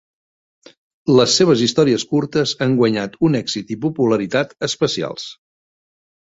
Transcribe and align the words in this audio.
Les 1.19 1.35
seves 1.39 1.61
històries 1.65 2.05
curtes 2.13 2.53
han 2.67 2.73
guanyat 2.79 3.19
un 3.29 3.41
èxit 3.41 3.75
i 3.77 3.79
popularitat 3.85 4.57
especials. 4.71 5.29